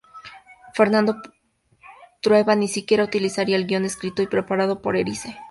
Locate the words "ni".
2.55-2.67